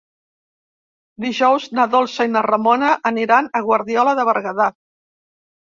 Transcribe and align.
Dijous 1.25 1.67
na 1.81 1.85
Dolça 1.97 2.27
i 2.31 2.33
na 2.33 2.45
Ramona 2.49 2.91
aniran 3.13 3.53
a 3.61 3.65
Guardiola 3.71 4.19
de 4.23 4.31
Berguedà. 4.33 4.73